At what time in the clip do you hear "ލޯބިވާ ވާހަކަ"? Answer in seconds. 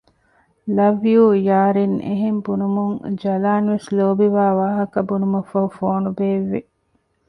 3.97-4.99